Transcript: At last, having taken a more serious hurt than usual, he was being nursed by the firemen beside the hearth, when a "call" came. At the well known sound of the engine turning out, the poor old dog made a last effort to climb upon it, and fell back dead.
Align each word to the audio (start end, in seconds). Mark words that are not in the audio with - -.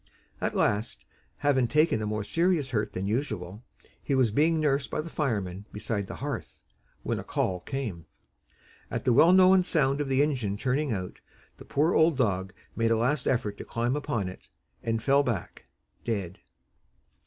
At 0.41 0.55
last, 0.55 1.05
having 1.37 1.67
taken 1.67 2.01
a 2.01 2.07
more 2.07 2.23
serious 2.23 2.71
hurt 2.71 2.93
than 2.93 3.05
usual, 3.05 3.63
he 4.01 4.15
was 4.15 4.31
being 4.31 4.59
nursed 4.59 4.89
by 4.89 4.99
the 4.99 5.11
firemen 5.11 5.67
beside 5.71 6.07
the 6.07 6.15
hearth, 6.15 6.63
when 7.03 7.19
a 7.19 7.23
"call" 7.23 7.59
came. 7.59 8.07
At 8.89 9.05
the 9.05 9.13
well 9.13 9.31
known 9.31 9.63
sound 9.63 10.01
of 10.01 10.07
the 10.09 10.23
engine 10.23 10.57
turning 10.57 10.91
out, 10.91 11.19
the 11.57 11.65
poor 11.65 11.93
old 11.93 12.17
dog 12.17 12.51
made 12.75 12.89
a 12.89 12.97
last 12.97 13.27
effort 13.27 13.59
to 13.59 13.63
climb 13.63 13.95
upon 13.95 14.27
it, 14.27 14.49
and 14.81 15.03
fell 15.03 15.21
back 15.21 15.67
dead. 16.03 16.39